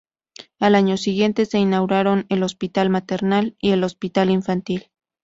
Al 0.59 0.73
año 0.73 0.97
siguiente 0.97 1.45
se 1.45 1.59
inauguran 1.59 2.25
el 2.29 2.41
Hospital 2.41 2.89
Maternal 2.89 3.55
y 3.59 3.69
el 3.69 3.83
Hospital 3.83 4.31
Infantil. 4.31 4.89